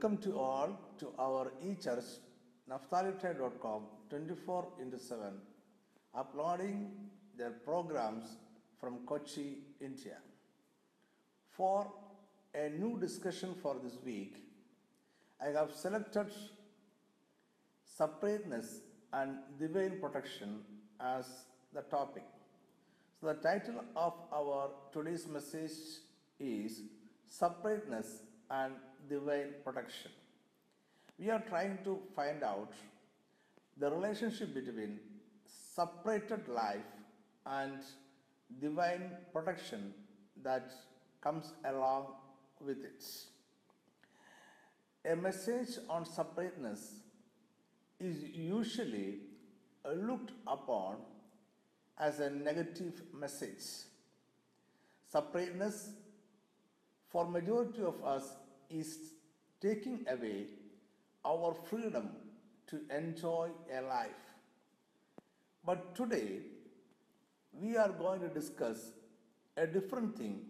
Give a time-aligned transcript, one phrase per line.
[0.00, 2.06] Welcome to all to our e-church
[2.70, 5.34] naphtalitai.com 24 into 7
[6.14, 6.90] uploading
[7.36, 8.38] their programs
[8.80, 10.16] from Kochi, India.
[11.50, 11.86] For
[12.54, 14.38] a new discussion for this week,
[15.38, 16.32] I have selected
[17.84, 18.80] separateness
[19.12, 20.60] and divine protection
[20.98, 21.26] as
[21.74, 22.24] the topic.
[23.20, 25.78] So, the title of our today's message
[26.38, 26.84] is
[27.28, 28.72] Separateness and
[29.08, 30.10] Divine Protection.
[31.18, 32.72] We are trying to find out
[33.76, 34.98] the relationship between
[35.74, 36.90] separated life
[37.46, 37.80] and
[38.60, 39.94] divine protection
[40.42, 40.70] that
[41.20, 42.06] comes along
[42.60, 43.04] with it.
[45.10, 47.00] A message on separateness
[47.98, 49.20] is usually
[49.94, 50.96] looked upon
[51.98, 53.62] as a negative message.
[55.10, 55.90] Separateness
[57.08, 58.24] for majority of us
[58.70, 58.98] is
[59.60, 60.46] taking away
[61.24, 62.10] our freedom
[62.68, 64.10] to enjoy a life.
[65.64, 66.40] But today
[67.52, 68.92] we are going to discuss
[69.56, 70.40] a different thing.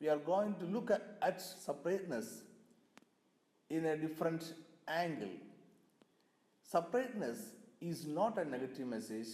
[0.00, 2.42] We are going to look at, at separateness
[3.68, 4.54] in a different
[4.86, 5.28] angle.
[6.62, 7.38] Separateness
[7.80, 9.28] is not a negative message,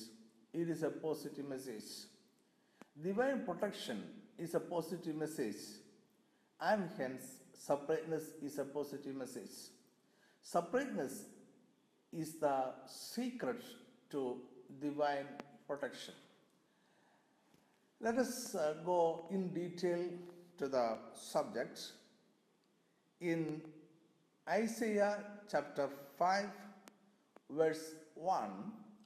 [0.52, 1.84] it is a positive message.
[3.00, 4.02] Divine protection
[4.38, 5.56] is a positive message,
[6.60, 7.24] and hence
[7.56, 9.50] separateness is a positive message.
[10.42, 11.24] Separateness
[12.12, 13.62] is the secret
[14.10, 14.36] to
[14.80, 15.26] divine
[15.66, 16.14] protection.
[18.00, 20.04] Let us uh, go in detail
[20.58, 21.92] to the subject.
[23.20, 23.62] In
[24.48, 26.46] Isaiah chapter 5,
[27.50, 28.50] verse 1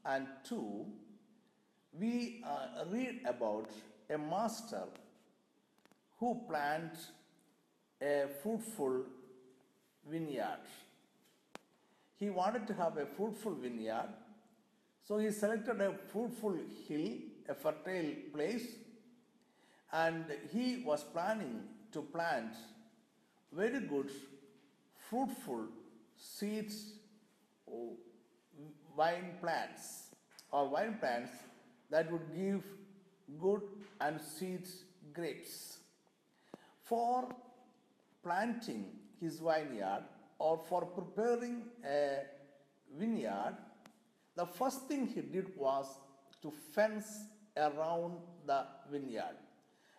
[0.05, 0.87] and 2,
[1.93, 3.71] we uh, read about
[4.11, 4.85] a master
[6.19, 7.13] who plants
[8.01, 9.03] a fruitful
[10.09, 10.61] vineyard.
[12.19, 14.09] He wanted to have a fruitful vineyard,
[15.05, 17.09] so he selected a fruitful hill,
[17.49, 18.67] a fertile place,
[19.93, 21.63] and he was planning
[21.93, 22.55] to plant
[23.53, 24.11] very good,
[25.09, 25.67] fruitful
[26.17, 26.93] seeds,
[27.71, 27.97] oh,
[28.97, 30.09] wine plants,
[30.51, 31.31] or wine plants
[31.91, 32.63] that would give
[33.41, 33.63] good
[34.01, 34.69] and sweet
[35.13, 35.79] grapes.
[36.83, 37.29] For
[38.23, 38.87] planting
[39.21, 40.05] his vineyard
[40.39, 42.21] or for preparing a
[42.97, 43.57] vineyard,
[44.37, 45.87] the first thing he did was
[46.43, 47.25] to fence
[47.57, 49.37] around the vineyard.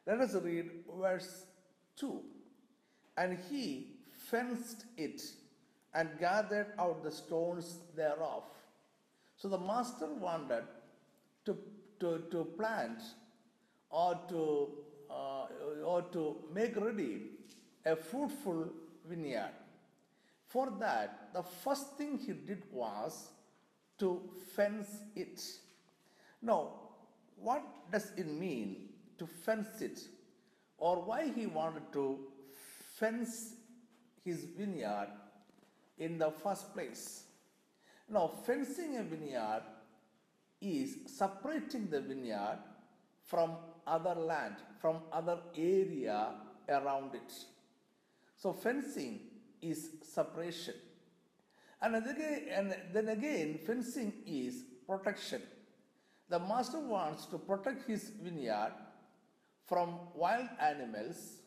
[0.08, 1.46] Let us read verse
[1.97, 2.22] 2.
[3.18, 3.97] And he
[4.29, 5.22] fenced it
[5.94, 8.44] and gathered out the stones thereof.
[9.35, 10.63] So the master wanted
[11.46, 11.58] to,
[12.00, 13.02] to, to plant
[13.90, 14.69] or to,
[15.09, 15.46] uh,
[15.85, 17.22] or to make ready
[17.85, 18.69] a fruitful
[19.07, 19.51] vineyard.
[20.47, 23.29] For that, the first thing he did was
[24.00, 24.22] to
[24.56, 25.41] fence it.
[26.41, 26.72] Now,
[27.35, 30.00] what does it mean to fence it?
[30.78, 32.19] Or why he wanted to
[32.95, 33.56] fence
[34.23, 35.09] his vineyard
[35.97, 37.23] in the first place?
[38.09, 39.63] Now, fencing a vineyard
[40.61, 42.59] is separating the vineyard
[43.23, 43.51] from
[43.85, 46.29] other land, from other area
[46.67, 47.34] around it.
[48.41, 49.19] So fencing
[49.61, 50.75] is separation.
[51.81, 55.41] And and then again, fencing is protection.
[56.29, 58.73] The master wants to protect his vineyard
[59.67, 61.41] from wild animals,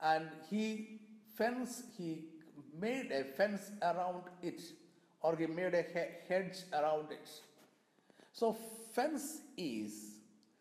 [0.00, 1.00] and he
[1.36, 2.26] fence he
[2.78, 4.60] made a fence around it,
[5.22, 5.84] or he made a
[6.28, 7.28] hedge around it.
[8.32, 8.56] So
[8.94, 10.16] fence is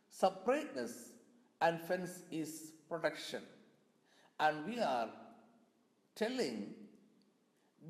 [0.09, 1.09] separateness
[1.62, 3.44] and fence is protection.
[4.40, 5.09] And we are
[6.22, 6.57] telling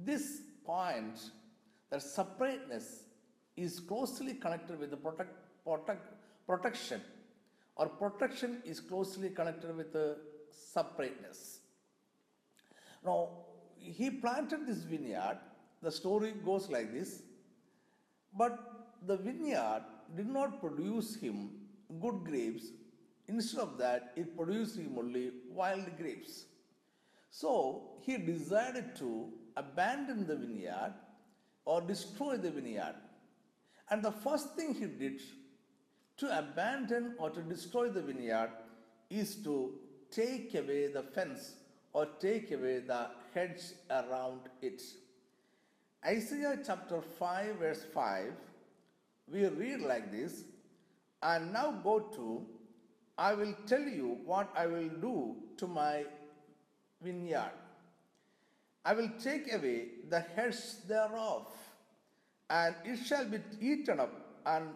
[0.06, 0.26] this
[0.66, 1.20] point
[1.90, 2.88] that separateness
[3.58, 5.36] is closely connected with the protect,
[5.66, 6.08] protect,
[6.48, 7.02] protection
[7.76, 10.18] or protection is closely connected with the
[10.52, 11.60] separateness.
[13.06, 13.30] Now,
[13.78, 15.38] he planted this vineyard.
[15.82, 17.22] The story goes like this.
[18.38, 18.60] But
[19.08, 19.84] the vineyard
[20.16, 21.52] did not produce him
[22.02, 22.66] good grapes.
[23.28, 26.46] Instead of that, it produced him only wild grapes.
[27.30, 30.94] So he decided to abandon the vineyard
[31.66, 32.96] or destroy the vineyard.
[33.90, 35.22] And the first thing he did
[36.18, 38.52] to abandon or to destroy the vineyard
[39.10, 39.76] is to
[40.12, 41.54] take away the fence
[41.94, 44.82] or take away the hedge around it.
[46.06, 48.34] Isaiah chapter 5, verse 5,
[49.32, 50.44] we read like this
[51.22, 52.46] And now go to,
[53.18, 56.06] I will tell you what I will do to my
[57.02, 57.52] vineyard.
[58.86, 61.48] I will take away the heads thereof,
[62.50, 64.14] and it shall be eaten up,
[64.46, 64.70] and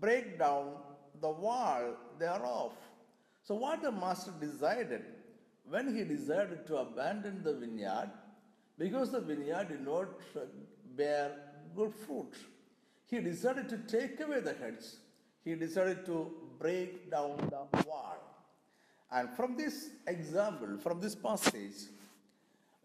[0.00, 0.74] break down
[1.20, 2.72] the wall thereof.
[3.42, 5.02] So, what the master decided
[5.68, 8.10] when he decided to abandon the vineyard,
[8.78, 10.08] because the vineyard did not
[10.96, 11.32] bear
[11.76, 12.34] good fruit,
[13.06, 14.96] he decided to take away the heads,
[15.44, 18.16] he decided to break down the wall.
[19.12, 21.88] And from this example, from this passage,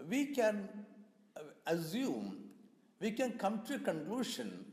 [0.09, 0.67] we can
[1.37, 2.37] uh, assume,
[2.99, 4.65] we can come to a conclusion,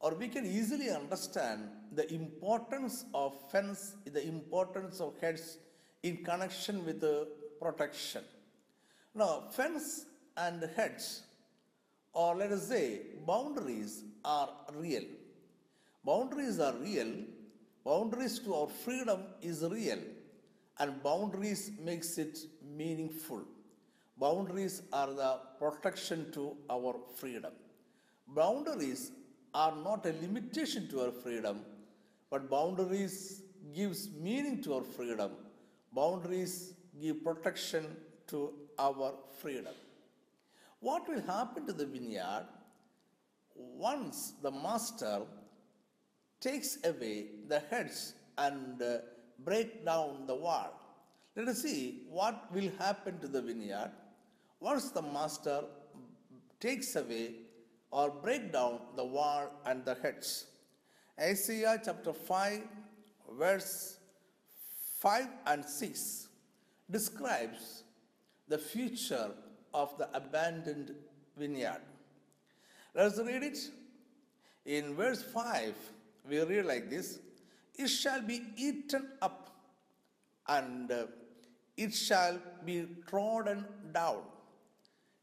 [0.00, 5.58] or we can easily understand the importance of fence, the importance of heads
[6.02, 7.28] in connection with the
[7.60, 8.24] protection.
[9.14, 10.06] Now, fence
[10.36, 11.22] and heads,
[12.12, 15.04] or let us say boundaries, are real.
[16.04, 17.12] Boundaries are real.
[17.84, 19.98] Boundaries to our freedom is real,
[20.78, 22.38] and boundaries makes it
[22.76, 23.42] meaningful.
[24.18, 27.52] Boundaries are the protection to our freedom.
[28.28, 29.12] Boundaries
[29.54, 31.60] are not a limitation to our freedom,
[32.30, 33.42] but boundaries
[33.74, 35.32] gives meaning to our freedom.
[35.92, 37.84] Boundaries give protection
[38.28, 39.74] to our freedom.
[40.80, 42.46] What will happen to the vineyard
[43.54, 45.22] once the master
[46.40, 48.98] takes away the heads and uh,
[49.44, 50.78] break down the wall?
[51.36, 53.90] Let us see what will happen to the vineyard
[54.60, 55.64] once the master
[56.60, 57.34] takes away
[57.90, 60.46] or break down the wall and the heads.
[61.20, 62.62] Isaiah chapter 5,
[63.38, 63.98] verse
[65.00, 66.28] 5 and 6
[66.90, 67.84] describes
[68.48, 69.30] the future
[69.74, 70.94] of the abandoned
[71.36, 71.80] vineyard.
[72.94, 73.58] Let's read it.
[74.64, 75.74] In verse 5,
[76.28, 77.18] we read like this
[77.74, 79.50] It shall be eaten up,
[80.46, 80.92] and
[81.76, 84.22] it shall be trodden down.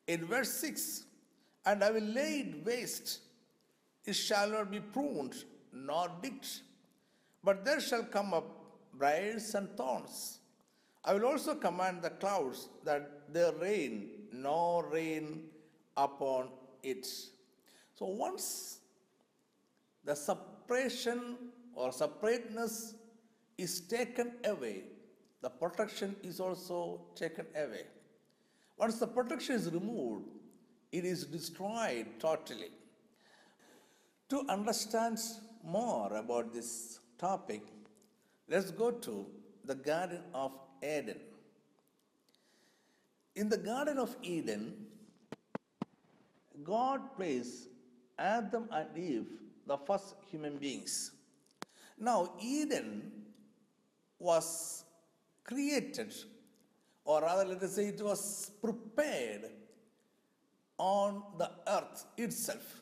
[0.07, 1.05] In verse 6,
[1.65, 3.19] and I will lay it waste,
[4.05, 6.61] it shall not be pruned nor digged,
[7.43, 8.47] but there shall come up
[8.93, 10.39] briars and thorns.
[11.05, 15.45] I will also command the clouds that there rain no rain
[15.95, 16.49] upon
[16.83, 17.05] it.
[17.05, 18.79] So once
[20.03, 21.37] the separation
[21.79, 22.95] or separateness
[23.57, 24.83] is taken away,
[25.41, 27.85] the protection is also taken away.
[28.77, 30.25] Once the protection is removed,
[30.91, 32.71] it is destroyed totally.
[34.29, 35.19] To understand
[35.63, 37.61] more about this topic,
[38.49, 39.25] let's go to
[39.63, 40.51] the Garden of
[40.83, 41.19] Eden.
[43.35, 44.85] In the Garden of Eden,
[46.61, 47.69] God placed
[48.17, 49.27] Adam and Eve,
[49.65, 51.11] the first human beings.
[51.99, 53.11] Now, Eden
[54.17, 54.85] was
[55.43, 56.13] created,
[57.03, 59.49] or rather, let us say it was prepared
[60.77, 62.81] on the earth itself.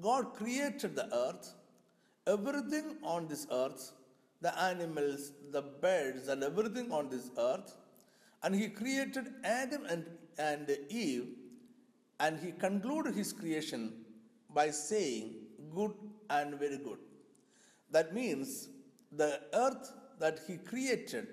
[0.00, 1.54] God created the earth,
[2.26, 3.92] everything on this earth,
[4.40, 7.76] the animals, the birds, and everything on this earth,
[8.42, 10.04] and He created Adam and,
[10.38, 11.28] and Eve,
[12.18, 13.92] and He concluded His creation
[14.52, 15.34] by saying,
[15.74, 15.94] Good
[16.28, 16.98] and very good.
[17.92, 18.68] That means
[19.12, 21.28] the earth that He created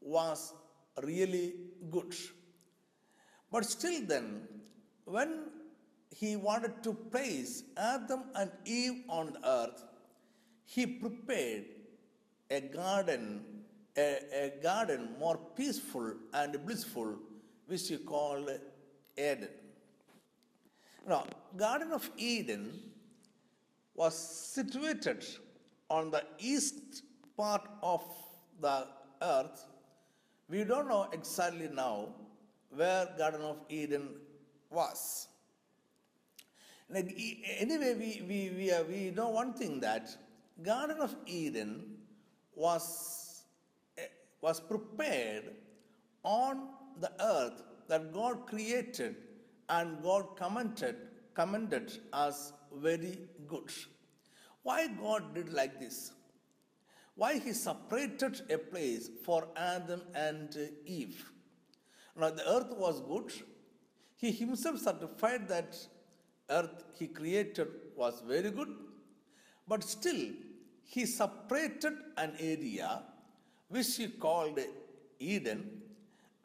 [0.00, 0.52] was
[1.02, 1.54] really
[1.90, 2.14] good.
[3.50, 4.42] But still, then,
[5.04, 5.50] when
[6.16, 9.84] He wanted to place Adam and Eve on the earth,
[10.64, 11.64] He prepared
[12.50, 13.44] a garden,
[13.96, 17.16] a, a garden more peaceful and blissful,
[17.66, 18.48] which He called
[19.18, 19.48] Eden.
[21.08, 22.78] Now, Garden of Eden
[23.94, 25.26] was situated
[25.90, 27.02] on the east
[27.36, 28.02] part of
[28.60, 28.86] the
[29.22, 29.66] earth.
[30.48, 32.08] We don't know exactly now
[32.70, 34.08] where Garden of Eden
[34.70, 35.28] was.
[36.92, 40.08] Anyway, we, we, we, uh, we know one thing that
[40.62, 41.98] Garden of Eden
[42.54, 43.42] was,
[43.96, 44.02] eh,
[44.40, 45.52] was prepared
[46.24, 46.68] on
[47.00, 49.16] the earth that God created
[49.68, 50.96] and God commented,
[51.34, 53.70] commended as very good.
[54.62, 56.12] Why God did like this?
[57.14, 61.24] Why He separated a place for Adam and Eve?
[62.16, 63.32] Now the earth was good.
[64.16, 65.76] He Himself certified that
[66.48, 68.68] earth He created was very good,
[69.66, 70.28] but still
[70.82, 73.02] He separated an area
[73.68, 74.58] which He called
[75.18, 75.82] Eden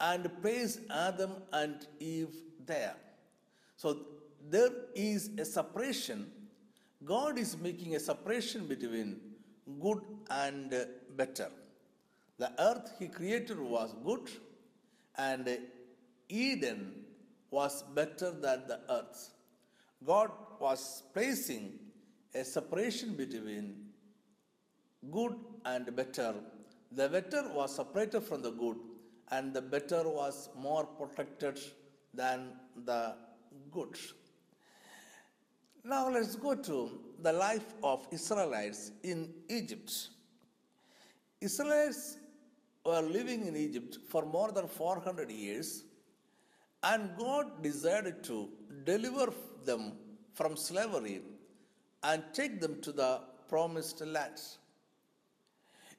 [0.00, 2.96] and placed Adam and Eve there.
[3.76, 3.98] So
[4.48, 6.30] there is a separation.
[7.06, 9.20] God is making a separation between
[9.80, 10.74] good and
[11.16, 11.48] better.
[12.38, 14.28] The earth He created was good,
[15.16, 15.58] and
[16.28, 16.80] Eden
[17.50, 19.30] was better than the earth.
[20.04, 21.78] God was placing
[22.34, 23.66] a separation between
[25.10, 26.34] good and better.
[26.92, 28.78] The better was separated from the good,
[29.30, 31.58] and the better was more protected
[32.12, 32.52] than
[32.84, 33.14] the
[33.70, 33.96] good.
[35.88, 40.08] Now let's go to the life of Israelites in Egypt.
[41.40, 42.16] Israelites
[42.84, 45.84] were living in Egypt for more than 400 years,
[46.82, 48.48] and God desired to
[48.84, 49.32] deliver
[49.64, 49.92] them
[50.34, 51.22] from slavery
[52.02, 54.40] and take them to the promised land.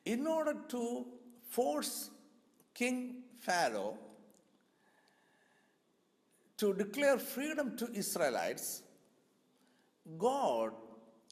[0.03, 1.05] In order to
[1.49, 2.09] force
[2.73, 3.97] King Pharaoh
[6.57, 8.81] to declare freedom to Israelites,
[10.17, 10.71] God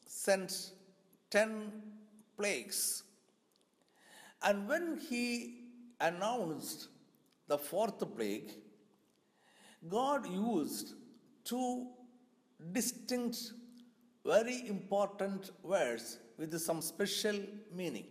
[0.06, 0.72] sent
[1.30, 1.72] 10
[2.38, 3.04] plagues.
[4.44, 5.62] And when he
[6.00, 6.90] announced
[7.48, 8.52] the fourth plague,
[9.88, 10.96] God used
[11.44, 11.88] two
[12.72, 13.54] distinct,
[14.26, 17.40] very important words with some special
[17.74, 18.08] meaning.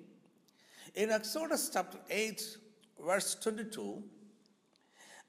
[0.95, 2.57] In Exodus chapter 8,
[3.05, 4.03] verse 22,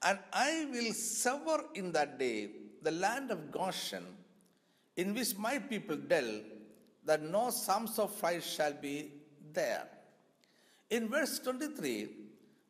[0.02, 2.50] and I will sever in that day
[2.82, 4.06] the land of Goshen
[4.96, 6.40] in which my people dwell,
[7.04, 9.12] that no sums of fire shall be
[9.52, 9.86] there.
[10.90, 12.08] In verse 23,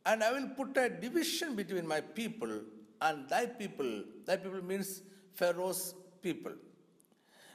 [0.04, 2.61] and I will put a division between my people
[3.00, 4.04] and thy people.
[4.25, 5.02] Thy people means
[5.35, 6.52] Pharaoh's people.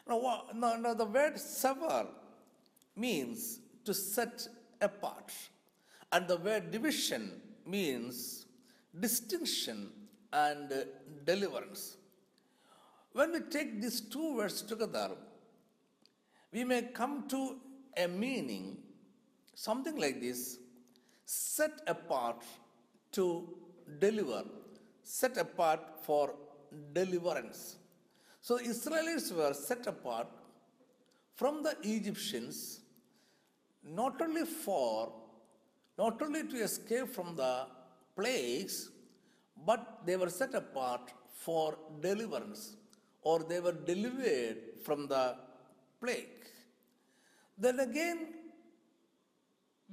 [0.08, 2.08] Now, now, now the word sever
[2.96, 4.48] means to set
[4.82, 5.32] apart,
[6.12, 8.46] and the word division means
[9.00, 9.92] distinction
[10.34, 10.86] and
[11.26, 11.98] deliverance.
[13.14, 15.12] When we take these two words together,
[16.52, 17.58] we may come to
[17.98, 18.78] a meaning
[19.54, 20.58] something like this
[21.26, 22.44] set apart
[23.12, 23.26] to
[24.00, 24.44] deliver,
[25.04, 26.34] set apart for
[26.94, 27.76] deliverance.
[28.42, 30.28] So, Israelites were set apart
[31.36, 32.80] from the Egyptians
[33.84, 35.12] not only for,
[35.98, 37.66] not only to escape from the
[38.16, 38.90] plagues,
[39.66, 42.76] but they were set apart for deliverance
[43.22, 45.36] or they were delivered from the
[46.00, 46.46] plague.
[47.58, 48.34] Then again,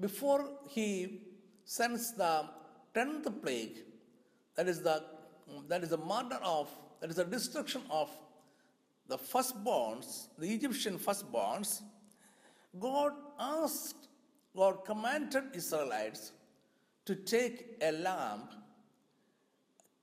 [0.01, 1.23] before he
[1.65, 2.49] sends the
[2.95, 3.85] tenth plague,
[4.57, 5.05] that is the
[5.69, 6.69] that is the murder of
[7.01, 8.11] that is the destruction of
[9.09, 11.83] the firstborns, the Egyptian firstborns,
[12.79, 14.09] God asked,
[14.55, 16.33] God commanded Israelites
[17.07, 18.43] to take a lamb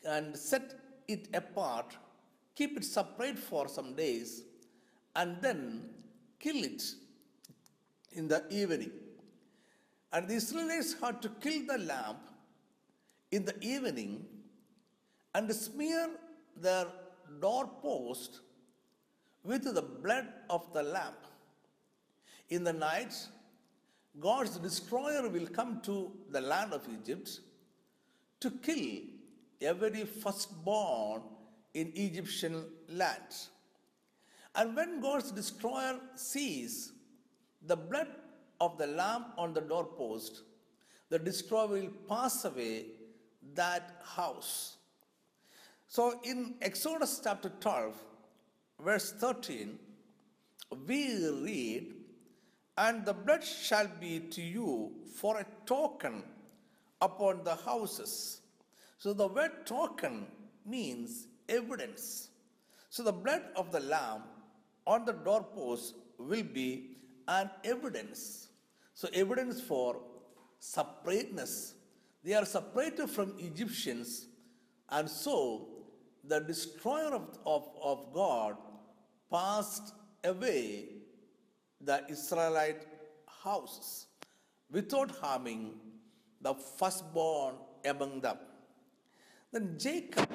[0.04, 0.74] and set
[1.08, 1.96] it apart
[2.56, 4.44] keep it separate for some days,
[5.16, 5.90] and then
[6.40, 6.84] kill it
[8.14, 8.92] in the evening.
[10.12, 12.18] And the Israelites had to kill the lamb
[13.32, 14.26] in the evening
[15.34, 16.10] and smear
[16.56, 16.88] their
[17.42, 18.40] doorpost
[19.44, 21.14] with the blood of the lamb.
[22.50, 23.14] In the night,
[24.20, 27.42] God's destroyer will come to the land of Egypt
[28.40, 29.02] to kill
[29.62, 31.22] every firstborn
[31.76, 33.36] in Egyptian land.
[34.56, 36.94] And when God's destroyer sees
[37.68, 38.08] the blood
[38.62, 40.44] of the lamb on the doorpost,
[41.10, 42.86] the destroyer will pass away
[43.54, 44.78] that house.
[45.88, 47.94] So in Exodus chapter 12,
[48.84, 49.78] verse 13,
[50.88, 51.94] we read,
[52.78, 56.24] And the blood shall be to you for a token
[57.02, 58.42] upon the houses.
[58.98, 60.28] So the word token
[60.66, 62.30] means evidence.
[62.90, 64.24] So the blood of the lamb
[64.88, 66.98] on the doorpost will be
[67.28, 68.48] an evidence.
[68.94, 70.02] So evidence for
[70.60, 71.74] separateness.
[72.24, 74.28] They are separated from Egyptians,
[74.90, 75.68] and so
[76.24, 78.58] the destroyer of, of, of God
[79.32, 80.86] passed away
[81.82, 82.88] the Israelite
[83.44, 84.08] houses
[84.72, 85.76] without harming
[86.42, 88.38] the firstborn among them.
[89.52, 90.28] Then Jacob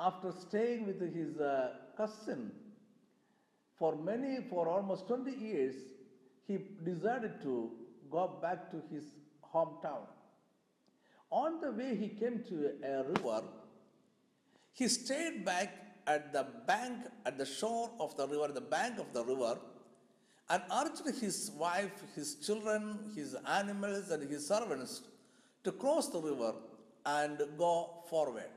[0.00, 2.50] after staying with his uh, cousin
[3.78, 5.74] for many, for almost 20 years,
[6.46, 7.70] he decided to
[8.10, 9.04] go back to his
[9.54, 10.06] hometown.
[11.30, 13.42] On the way, he came to a river.
[14.72, 15.68] He stayed back
[16.06, 19.58] at the bank, at the shore of the river, the bank of the river,
[20.48, 25.02] and urged his wife, his children, his animals, and his servants
[25.62, 26.54] to cross the river
[27.06, 28.50] and go forward.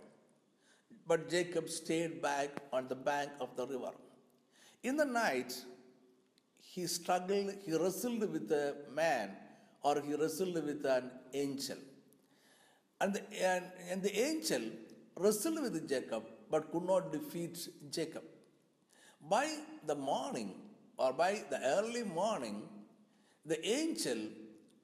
[1.07, 3.91] But Jacob stayed back on the bank of the river.
[4.83, 5.53] In the night,
[6.59, 9.31] he struggled, he wrestled with a man
[9.83, 11.77] or he wrestled with an angel.
[13.01, 14.61] And the, and, and the angel
[15.17, 18.23] wrestled with Jacob, but could not defeat Jacob.
[19.29, 19.47] By
[19.85, 20.55] the morning
[20.97, 22.63] or by the early morning,
[23.45, 24.17] the angel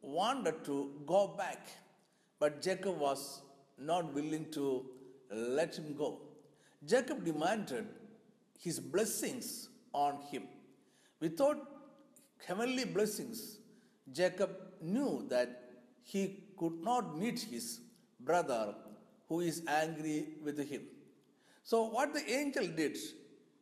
[0.01, 1.67] wanted to go back,
[2.39, 3.41] but Jacob was
[3.77, 4.85] not willing to
[5.29, 6.21] let him go.
[6.85, 7.87] Jacob demanded
[8.57, 10.43] his blessings on him.
[11.19, 11.57] Without
[12.45, 13.59] heavenly blessings,
[14.11, 15.63] Jacob knew that
[16.03, 17.81] he could not meet his
[18.19, 18.75] brother
[19.27, 20.81] who is angry with him.
[21.63, 22.97] So, what the angel did,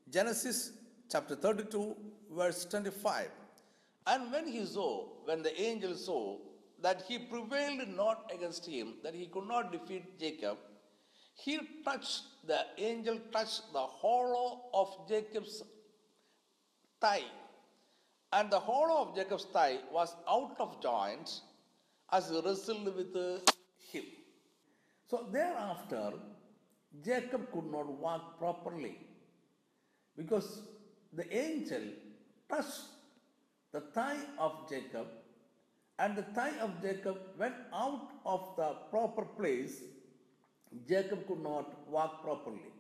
[0.10, 0.72] Genesis
[1.12, 1.96] chapter 32,
[2.32, 3.30] verse 25.
[4.06, 6.38] And when he saw, when the angel saw
[6.82, 10.58] that he prevailed not against him, that he could not defeat Jacob,
[11.38, 15.64] he touched, the angel touched the hollow of Jacob's
[17.00, 17.24] thigh.
[18.34, 21.42] And the hollow of Jacob's thigh was out of joint
[22.12, 23.16] as he wrestled with
[23.92, 24.04] him.
[25.10, 26.14] So thereafter,
[27.04, 28.98] Jacob could not walk properly
[30.18, 30.62] because
[31.14, 31.84] the angel
[32.50, 32.82] touched
[33.72, 35.08] the thigh of Jacob,
[36.00, 39.82] and the thigh of Jacob went out of the proper place.
[40.88, 42.72] Jacob could not walk properly.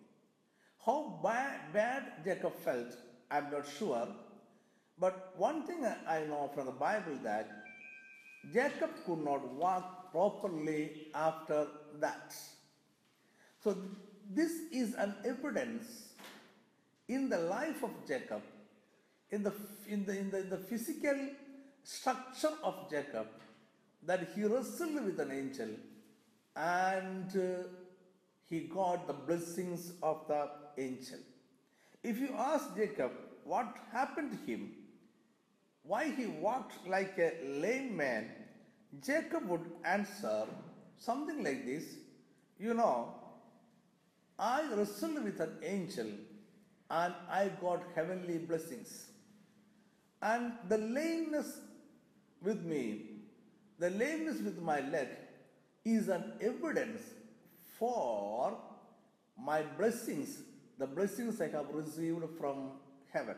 [0.85, 2.95] How bad, bad Jacob felt,
[3.29, 4.07] I'm not sure.
[4.99, 7.49] But one thing I know from the Bible that
[8.53, 11.67] Jacob could not walk properly after
[11.99, 12.33] that.
[13.63, 13.77] So
[14.33, 16.13] this is an evidence
[17.07, 18.41] in the life of Jacob,
[19.31, 19.53] in the,
[19.87, 21.29] in the, in the, in the physical
[21.83, 23.27] structure of Jacob,
[24.05, 25.69] that he wrestled with an angel
[26.57, 27.67] and uh,
[28.49, 31.19] he got the blessings of the angel.
[32.03, 33.11] If you ask Jacob
[33.43, 34.71] what happened to him,
[35.83, 38.29] why he walked like a lame man,
[39.05, 40.45] Jacob would answer
[40.97, 41.83] something like this
[42.59, 43.13] You know,
[44.39, 46.07] I wrestled with an angel
[46.89, 49.07] and I got heavenly blessings.
[50.21, 51.59] And the lameness
[52.41, 52.85] with me,
[53.77, 55.09] the lameness with my leg,
[55.85, 57.01] is an evidence
[57.77, 58.57] for
[59.37, 60.39] my blessings,
[60.77, 62.71] the blessings I have received from
[63.11, 63.35] heaven.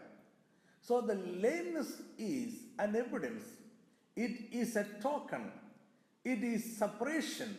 [0.82, 3.44] So the lameness is an evidence.
[4.16, 5.52] It is a token.
[6.24, 7.56] It is separation.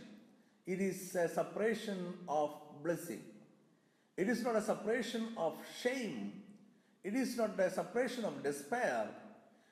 [0.67, 3.21] It is a separation of blessing.
[4.17, 6.33] It is not a separation of shame.
[7.03, 9.09] It is not a separation of despair.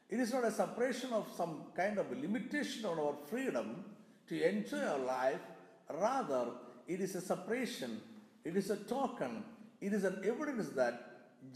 [0.09, 3.85] It is not a separation of some kind of limitation on our freedom
[4.29, 5.41] to enjoy our life.
[5.91, 6.47] Rather,
[6.87, 8.01] it is a separation.
[8.45, 9.45] It is a token.
[9.81, 10.95] It is an evidence that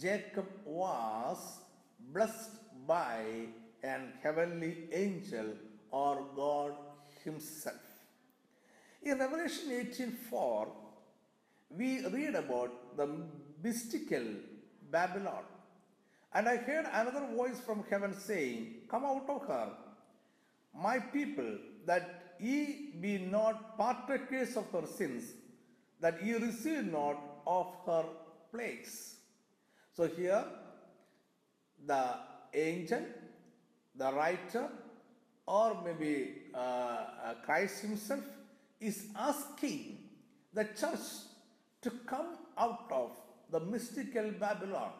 [0.00, 1.60] Jacob was
[2.12, 2.50] blessed
[2.86, 3.46] by
[3.82, 5.46] an heavenly angel
[5.90, 6.74] or God
[7.24, 7.76] Himself.
[9.02, 10.68] In Revelation 18:4,
[11.70, 13.08] we read about the
[13.62, 14.24] mystical
[14.90, 15.44] Babylon.
[16.34, 19.68] And I heard another voice from heaven saying, Come out of her,
[20.74, 25.32] my people, that ye be not partakers of her sins,
[26.00, 28.04] that ye receive not of her
[28.50, 29.16] plagues.
[29.96, 30.44] So here,
[31.86, 32.04] the
[32.54, 33.02] angel,
[33.94, 34.68] the writer,
[35.46, 38.24] or maybe uh, uh, Christ himself
[38.80, 39.98] is asking
[40.52, 41.06] the church
[41.82, 43.10] to come out of
[43.50, 44.92] the mystical Babylon.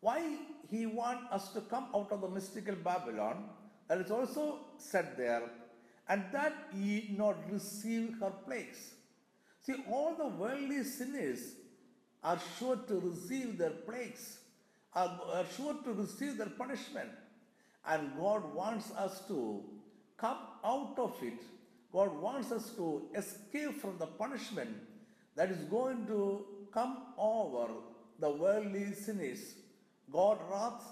[0.00, 0.38] Why
[0.70, 3.44] he want us to come out of the mystical Babylon?
[3.88, 5.42] That is also said there,
[6.08, 8.94] and that ye not receive her place.
[9.62, 11.40] See, all the worldly sinners
[12.22, 14.38] are sure to receive their plagues,
[14.94, 17.10] are, are sure to receive their punishment.
[17.88, 19.62] And God wants us to
[20.16, 21.40] come out of it.
[21.92, 24.70] God wants us to escape from the punishment
[25.34, 27.72] that is going to come over
[28.18, 29.54] the worldly sinners.
[30.12, 30.82] God wrath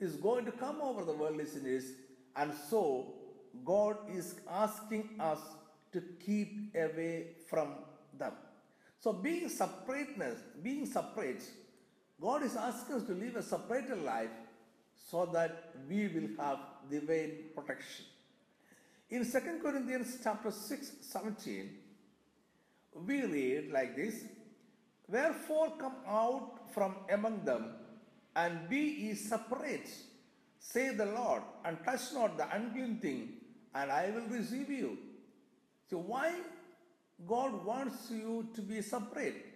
[0.00, 1.84] is going to come over the worldly sinners,
[2.36, 3.14] and so
[3.64, 5.38] God is asking us
[5.92, 7.74] to keep away from
[8.18, 8.32] them.
[9.00, 11.42] So being separateness, being separate,
[12.20, 14.30] God is asking us to live a separated life
[15.10, 16.58] so that we will have
[16.90, 18.04] divine protection.
[19.10, 21.70] In 2 Corinthians chapter 6, 17,
[23.06, 24.24] we read like this
[25.08, 27.74] Wherefore come out from among them
[28.34, 29.90] and be ye separate,
[30.58, 33.32] say the Lord, and touch not the unclean thing,
[33.74, 34.98] and I will receive you.
[35.88, 36.34] So, why
[37.26, 39.46] God wants you to be separate?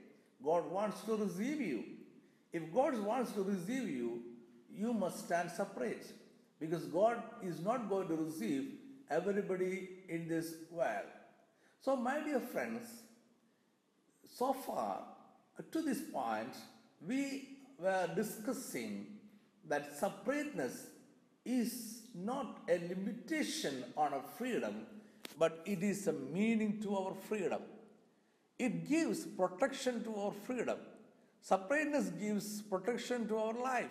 [0.45, 1.85] God wants to receive you.
[2.53, 4.23] If God wants to receive you,
[4.75, 6.07] you must stand separate
[6.61, 8.73] because God is not going to receive
[9.11, 11.07] everybody in this world.
[11.81, 12.83] So, my dear friends,
[14.27, 15.03] so far
[15.59, 16.55] uh, to this point,
[17.07, 17.49] we
[17.79, 19.07] were discussing
[19.69, 20.87] that separateness
[21.45, 24.87] is not a limitation on our freedom,
[25.39, 27.61] but it is a meaning to our freedom.
[28.59, 30.79] It gives protection to our freedom.
[31.43, 33.91] Separateness gives protection to our life.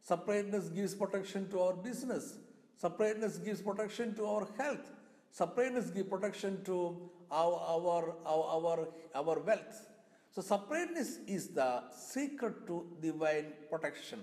[0.00, 2.36] Separateness gives protection to our business.
[2.76, 4.92] Separateness gives protection to our health.
[5.32, 9.86] Separateness gives protection to our, our, our, our, our wealth.
[10.30, 14.22] So, separateness is the secret to divine protection.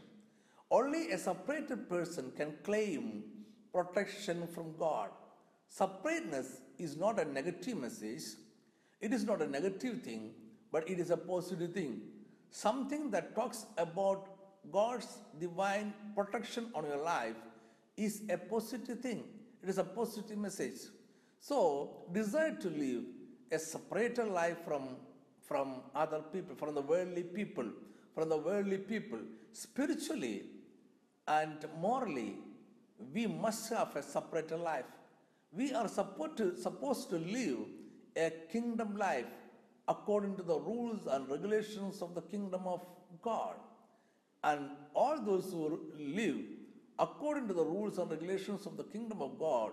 [0.71, 3.23] Only a separated person can claim
[3.73, 5.09] protection from God.
[5.67, 8.23] Separateness is not a negative message,
[9.01, 10.31] it is not a negative thing,
[10.71, 12.01] but it is a positive thing.
[12.51, 14.27] Something that talks about
[14.71, 17.35] God's divine protection on your life
[17.97, 19.23] is a positive thing,
[19.61, 20.79] it is a positive message.
[21.39, 23.03] So, desire to live
[23.51, 24.95] a separated life from,
[25.41, 27.65] from other people, from the worldly people,
[28.15, 29.19] from the worldly people,
[29.51, 30.43] spiritually
[31.27, 32.35] and morally,
[33.13, 34.85] we must have a separate life.
[35.51, 37.59] We are supposed to, live
[38.15, 39.25] a kingdom life
[39.87, 42.85] according to the rules and regulations of the kingdom of
[43.21, 43.55] God.
[44.43, 46.41] And all those who live
[46.99, 49.71] according to the rules and regulations of the kingdom of God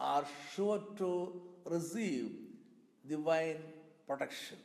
[0.00, 2.30] are sure to receive
[3.08, 3.56] divine
[4.06, 4.56] protection.